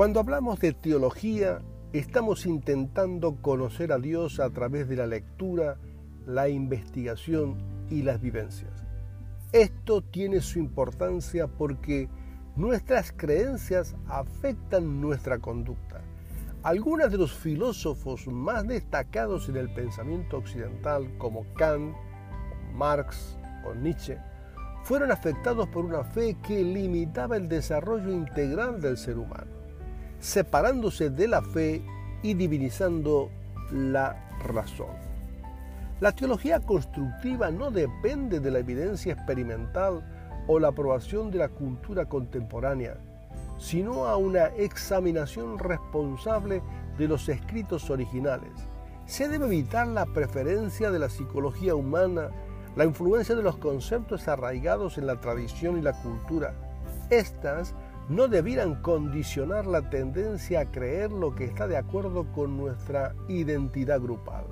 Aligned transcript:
Cuando 0.00 0.20
hablamos 0.20 0.58
de 0.60 0.72
teología, 0.72 1.60
estamos 1.92 2.46
intentando 2.46 3.36
conocer 3.42 3.92
a 3.92 3.98
Dios 3.98 4.40
a 4.40 4.48
través 4.48 4.88
de 4.88 4.96
la 4.96 5.06
lectura, 5.06 5.76
la 6.26 6.48
investigación 6.48 7.58
y 7.90 8.00
las 8.00 8.18
vivencias. 8.18 8.72
Esto 9.52 10.00
tiene 10.00 10.40
su 10.40 10.58
importancia 10.58 11.48
porque 11.48 12.08
nuestras 12.56 13.12
creencias 13.12 13.94
afectan 14.08 15.02
nuestra 15.02 15.38
conducta. 15.38 16.00
Algunos 16.62 17.12
de 17.12 17.18
los 17.18 17.34
filósofos 17.34 18.26
más 18.26 18.66
destacados 18.66 19.50
en 19.50 19.58
el 19.58 19.70
pensamiento 19.70 20.38
occidental, 20.38 21.14
como 21.18 21.44
Kant, 21.52 21.94
Marx 22.72 23.36
o 23.66 23.74
Nietzsche, 23.74 24.16
fueron 24.82 25.12
afectados 25.12 25.68
por 25.68 25.84
una 25.84 26.04
fe 26.04 26.38
que 26.42 26.64
limitaba 26.64 27.36
el 27.36 27.50
desarrollo 27.50 28.10
integral 28.10 28.80
del 28.80 28.96
ser 28.96 29.18
humano, 29.18 29.59
separándose 30.20 31.10
de 31.10 31.26
la 31.28 31.42
fe 31.42 31.82
y 32.22 32.34
divinizando 32.34 33.30
la 33.72 34.28
razón. 34.44 35.10
La 36.00 36.12
teología 36.12 36.60
constructiva 36.60 37.50
no 37.50 37.70
depende 37.70 38.40
de 38.40 38.50
la 38.50 38.60
evidencia 38.60 39.12
experimental 39.12 40.02
o 40.46 40.58
la 40.58 40.68
aprobación 40.68 41.30
de 41.30 41.38
la 41.38 41.48
cultura 41.48 42.06
contemporánea, 42.06 42.96
sino 43.58 44.06
a 44.06 44.16
una 44.16 44.46
examinación 44.46 45.58
responsable 45.58 46.62
de 46.96 47.08
los 47.08 47.28
escritos 47.28 47.90
originales. 47.90 48.50
Se 49.04 49.28
debe 49.28 49.46
evitar 49.46 49.86
la 49.88 50.06
preferencia 50.06 50.90
de 50.90 50.98
la 50.98 51.10
psicología 51.10 51.74
humana, 51.74 52.30
la 52.76 52.84
influencia 52.84 53.34
de 53.34 53.42
los 53.42 53.56
conceptos 53.56 54.28
arraigados 54.28 54.96
en 54.96 55.06
la 55.06 55.20
tradición 55.20 55.78
y 55.78 55.82
la 55.82 55.92
cultura. 56.00 56.54
Estas 57.10 57.74
no 58.10 58.26
debieran 58.26 58.82
condicionar 58.82 59.68
la 59.68 59.88
tendencia 59.88 60.62
a 60.62 60.70
creer 60.72 61.12
lo 61.12 61.32
que 61.36 61.44
está 61.44 61.68
de 61.68 61.76
acuerdo 61.76 62.32
con 62.32 62.56
nuestra 62.56 63.14
identidad 63.28 64.00
grupal. 64.00 64.46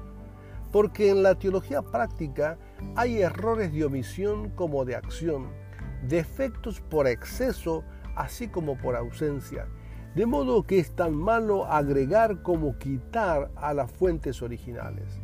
Porque 0.70 1.10
en 1.10 1.24
la 1.24 1.34
teología 1.34 1.82
práctica 1.82 2.56
hay 2.94 3.20
errores 3.20 3.72
de 3.72 3.84
omisión 3.84 4.50
como 4.50 4.84
de 4.84 4.94
acción, 4.94 5.48
defectos 6.06 6.80
por 6.80 7.08
exceso 7.08 7.82
así 8.14 8.46
como 8.46 8.78
por 8.78 8.94
ausencia. 8.94 9.66
De 10.14 10.24
modo 10.24 10.64
que 10.64 10.78
es 10.78 10.94
tan 10.94 11.16
malo 11.16 11.66
agregar 11.66 12.42
como 12.42 12.78
quitar 12.78 13.50
a 13.56 13.74
las 13.74 13.90
fuentes 13.90 14.40
originales. 14.40 15.20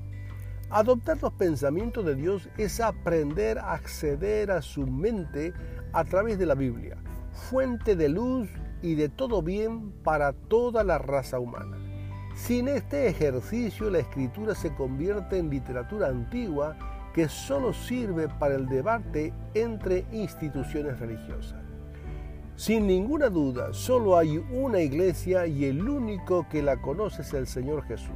Adoptar 0.71 1.23
los 1.23 1.35
pensamientos 1.35 2.05
de 2.05 2.17
Dios 2.17 2.49
es 2.59 2.81
aprender 2.81 3.61
a 3.61 3.75
acceder 3.75 4.51
a 4.51 4.61
su 4.61 4.89
mente 4.89 5.53
a 5.93 6.03
través 6.03 6.37
de 6.37 6.47
la 6.47 6.57
Biblia, 6.57 6.97
fuente 7.35 7.97
de 7.97 8.09
luz 8.09 8.49
y 8.83 8.95
de 8.95 9.09
todo 9.09 9.43
bien 9.43 9.93
para 10.03 10.33
toda 10.33 10.85
la 10.85 10.99
raza 10.99 11.39
humana. 11.39 11.77
Sin 12.35 12.69
este 12.69 13.09
ejercicio 13.09 13.91
la 13.91 14.01
escritura 14.01 14.55
se 14.55 14.75
convierte 14.75 15.39
en 15.39 15.51
literatura 15.51 16.09
antigua 16.09 16.77
que 17.15 17.29
solo 17.29 17.73
sirve 17.73 18.29
para 18.29 18.57
el 18.57 18.67
debate 18.69 19.33
entre 19.55 20.05
instituciones 20.13 20.99
religiosas. 20.99 21.63
Sin 22.57 22.87
ninguna 22.87 23.31
duda, 23.31 23.73
solo 23.73 24.17
hay 24.17 24.39
una 24.39 24.81
iglesia 24.81 25.47
y 25.47 25.65
el 25.65 25.89
único 25.89 26.49
que 26.49 26.63
la 26.63 26.81
conoce 26.81 27.23
es 27.23 27.33
el 27.35 27.47
Señor 27.47 27.85
Jesús. 27.85 28.15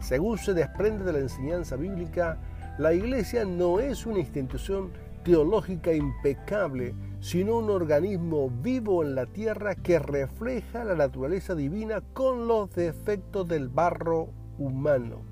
Según 0.00 0.38
se 0.38 0.52
desprende 0.52 1.04
de 1.04 1.12
la 1.12 1.18
enseñanza 1.20 1.76
bíblica, 1.76 2.38
la 2.78 2.92
iglesia 2.92 3.44
no 3.44 3.80
es 3.80 4.04
una 4.04 4.18
institución 4.18 4.92
teológica 5.24 5.92
impecable, 5.92 6.94
sino 7.20 7.58
un 7.58 7.70
organismo 7.70 8.50
vivo 8.50 9.02
en 9.02 9.14
la 9.14 9.26
tierra 9.26 9.74
que 9.74 9.98
refleja 9.98 10.84
la 10.84 10.94
naturaleza 10.94 11.54
divina 11.54 12.02
con 12.12 12.46
los 12.46 12.72
defectos 12.74 13.48
del 13.48 13.68
barro 13.68 14.28
humano. 14.58 15.22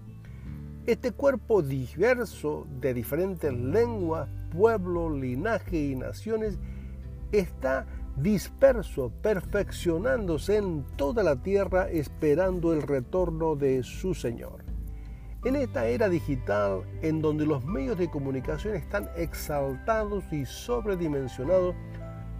Este 0.86 1.12
cuerpo 1.12 1.62
diverso 1.62 2.66
de 2.80 2.94
diferentes 2.94 3.52
lenguas, 3.52 4.28
pueblos, 4.50 5.12
linajes 5.12 5.92
y 5.92 5.94
naciones 5.94 6.58
está 7.30 7.86
disperso, 8.16 9.12
perfeccionándose 9.22 10.56
en 10.56 10.84
toda 10.96 11.22
la 11.22 11.36
tierra 11.36 11.88
esperando 11.88 12.72
el 12.72 12.82
retorno 12.82 13.54
de 13.54 13.82
su 13.82 14.14
Señor. 14.14 14.61
En 15.44 15.56
esta 15.56 15.86
era 15.86 16.08
digital, 16.08 16.84
en 17.02 17.20
donde 17.20 17.44
los 17.44 17.64
medios 17.64 17.98
de 17.98 18.08
comunicación 18.08 18.76
están 18.76 19.10
exaltados 19.16 20.22
y 20.32 20.46
sobredimensionados, 20.46 21.74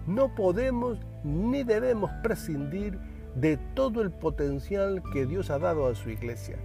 no 0.07 0.33
podemos 0.33 0.99
ni 1.25 1.63
debemos 1.63 2.09
prescindir 2.23 2.97
de 3.35 3.57
todo 3.73 4.01
el 4.01 4.09
potencial 4.09 5.03
que 5.11 5.25
Dios 5.25 5.49
ha 5.49 5.59
dado 5.59 5.85
a 5.85 5.95
su 5.95 6.11
iglesia. 6.11 6.55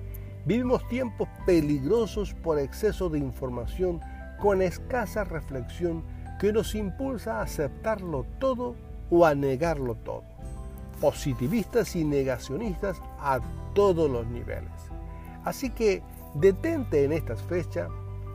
Vivimos 0.46 0.86
tiempos 0.86 1.28
peligrosos 1.44 2.34
por 2.34 2.60
exceso 2.60 3.08
de 3.08 3.18
información 3.18 4.00
con 4.38 4.62
escasa 4.62 5.24
reflexión 5.24 6.04
que 6.38 6.52
nos 6.52 6.76
impulsa 6.76 7.38
a 7.38 7.42
aceptarlo 7.42 8.24
todo 8.38 8.76
o 9.10 9.26
a 9.26 9.34
negarlo 9.34 9.96
todo. 9.96 10.22
Positivistas 11.00 11.96
y 11.96 12.04
negacionistas 12.04 13.02
a 13.18 13.40
todos 13.74 14.08
los 14.08 14.24
niveles. 14.28 14.70
Así 15.44 15.70
que 15.70 16.02
detente 16.34 17.04
en 17.04 17.12
estas 17.12 17.42
fechas, 17.42 17.88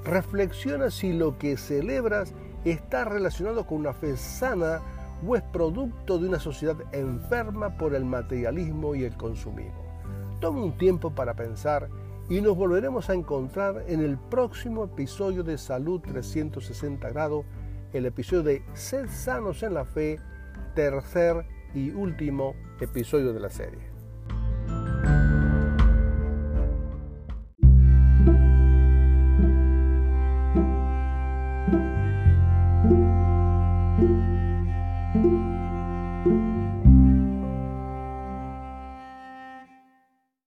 reflexiona 0.03 0.89
si 0.89 1.13
lo 1.13 1.37
que 1.37 1.57
celebras 1.57 2.33
está 2.65 3.05
relacionado 3.05 3.65
con 3.65 3.79
una 3.79 3.93
fe 3.93 4.17
sana 4.17 4.81
o 5.25 5.35
es 5.35 5.43
producto 5.43 6.17
de 6.17 6.27
una 6.27 6.39
sociedad 6.39 6.77
enferma 6.91 7.77
por 7.77 7.95
el 7.95 8.05
materialismo 8.05 8.95
y 8.95 9.03
el 9.03 9.15
consumismo. 9.15 9.83
Toma 10.39 10.63
un 10.63 10.77
tiempo 10.77 11.11
para 11.11 11.33
pensar 11.33 11.89
y 12.29 12.41
nos 12.41 12.55
volveremos 12.55 13.09
a 13.09 13.13
encontrar 13.13 13.83
en 13.87 14.01
el 14.01 14.17
próximo 14.17 14.85
episodio 14.85 15.43
de 15.43 15.57
Salud 15.57 16.01
360 16.01 17.09
grados, 17.09 17.45
el 17.93 18.05
episodio 18.05 18.43
de 18.43 18.63
Ser 18.73 19.09
sanos 19.09 19.63
en 19.63 19.73
la 19.73 19.85
fe 19.85 20.19
tercer 20.75 21.45
y 21.73 21.91
último 21.91 22.55
episodio 22.79 23.33
de 23.33 23.39
la 23.39 23.49
serie. 23.49 23.92